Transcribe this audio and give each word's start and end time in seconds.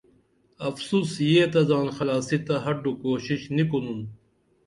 افسوس 0.69 1.09
یہ 1.31 1.43
تہ 1.51 1.61
زان 1.69 1.87
خلاصی 1.97 2.37
ت 2.45 2.47
ہڈو 2.63 2.91
کوشش 3.03 3.41
نی 3.55 3.63
کُنُن 3.69 4.01